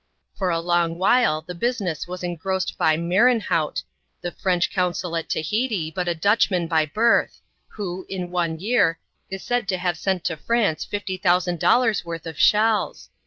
For 0.35 0.49
a 0.49 0.59
long 0.59 0.97
while 0.97 1.43
the 1.43 1.53
business 1.53 2.07
was 2.07 2.23
engrossed 2.23 2.75
by 2.75 2.97
Merenhout, 2.97 3.83
the 4.21 4.31
French 4.31 4.73
consul 4.73 5.15
at 5.15 5.29
Tahiti, 5.29 5.91
but 5.91 6.07
a 6.07 6.15
Dutchman 6.15 6.65
by 6.67 6.87
birth, 6.87 7.39
who, 7.67 8.07
in 8.09 8.31
one 8.31 8.57
year, 8.57 8.97
is 9.29 9.43
said 9.43 9.67
to 9.67 9.77
have 9.77 9.99
sent 9.99 10.23
to 10.23 10.37
France 10.37 10.85
fifty 10.85 11.17
thousand 11.17 11.59
dollars' 11.59 12.01
wordi 12.01 12.25
of 12.25 12.39
shells. 12.39 13.11